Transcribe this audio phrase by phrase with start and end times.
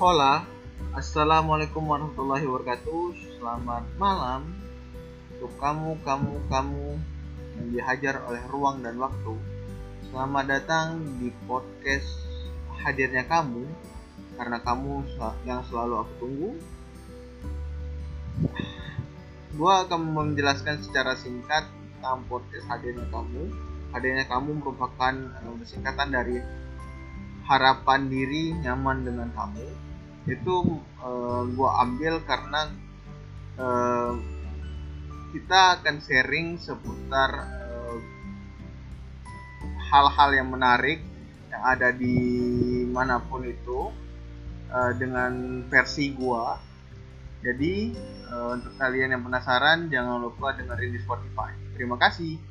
[0.00, 0.48] Hola,
[0.96, 3.36] Assalamualaikum warahmatullahi wabarakatuh.
[3.36, 4.48] Selamat malam
[5.36, 6.88] untuk kamu, kamu, kamu
[7.60, 9.36] yang dihajar oleh ruang dan waktu.
[10.08, 12.08] Selamat datang di podcast
[12.80, 13.68] hadirnya kamu
[14.40, 15.04] karena kamu
[15.44, 16.50] yang selalu aku tunggu.
[19.52, 23.52] Gua akan menjelaskan secara singkat tentang podcast hadirnya kamu.
[23.92, 25.12] Hadirnya kamu merupakan
[25.44, 26.40] uh, singkatan dari
[27.44, 29.89] harapan diri nyaman dengan kamu
[30.30, 32.70] itu uh, gue ambil karena
[33.58, 34.14] uh,
[35.34, 37.30] kita akan sharing seputar
[39.90, 41.02] hal-hal uh, yang menarik
[41.50, 42.14] yang ada di
[42.86, 43.90] mana pun itu
[44.70, 46.44] uh, dengan versi gue
[47.40, 47.74] jadi
[48.30, 51.56] uh, untuk kalian yang penasaran jangan lupa dengerin di Spotify.
[51.72, 52.49] Terima kasih